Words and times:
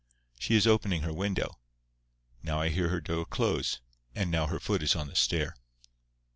She 0.39 0.55
is 0.55 0.65
opening 0.65 1.03
her 1.03 1.13
window. 1.13 1.59
Now 2.41 2.59
I 2.59 2.69
hear 2.69 2.89
her 2.89 2.99
door 3.01 3.23
close; 3.23 3.81
and 4.15 4.31
now 4.31 4.47
her 4.47 4.59
foot 4.59 4.81
is 4.81 4.95
on 4.95 5.09
the 5.09 5.15
stair. 5.15 5.55